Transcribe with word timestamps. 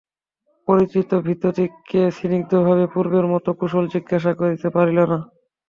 পরিচিত 0.67 1.09
ভৃত্যদিগকে 1.25 2.01
সে 2.07 2.11
স্নিগ্ধভাবে 2.17 2.85
পূর্বের 2.93 3.25
মতো 3.33 3.49
কুশল 3.59 3.85
জিজ্ঞাসা 3.93 4.31
করিতে 4.33 4.67
পারিল 4.75 4.99
না। 5.03 5.19